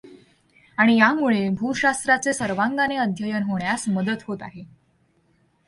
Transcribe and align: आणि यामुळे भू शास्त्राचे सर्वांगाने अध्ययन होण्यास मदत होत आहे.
आणि 0.77 0.97
यामुळे 0.97 1.49
भू 1.49 1.73
शास्त्राचे 1.73 2.33
सर्वांगाने 2.33 2.95
अध्ययन 2.95 3.43
होण्यास 3.43 3.89
मदत 3.89 4.23
होत 4.27 4.37
आहे. 4.41 4.63